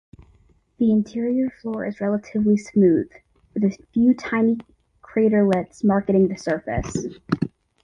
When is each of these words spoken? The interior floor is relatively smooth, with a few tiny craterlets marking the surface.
The 0.79 0.89
interior 0.91 1.51
floor 1.61 1.85
is 1.85 2.01
relatively 2.01 2.57
smooth, 2.57 3.11
with 3.53 3.63
a 3.65 3.77
few 3.93 4.15
tiny 4.15 4.57
craterlets 5.03 5.83
marking 5.83 6.27
the 6.27 6.37
surface. 6.37 7.05